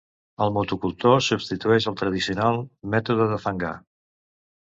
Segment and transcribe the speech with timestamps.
[0.43, 2.59] El motocultor substitueix el tradicional
[2.95, 3.75] mètode de fangar.